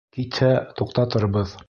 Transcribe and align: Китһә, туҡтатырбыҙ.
Китһә, 0.17 0.49
туҡтатырбыҙ. 0.81 1.57